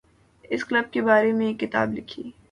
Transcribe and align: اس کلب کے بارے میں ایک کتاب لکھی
اس 0.43 0.63
کلب 0.65 0.91
کے 0.93 1.01
بارے 1.01 1.31
میں 1.33 1.47
ایک 1.47 1.59
کتاب 1.59 1.93
لکھی 1.93 2.31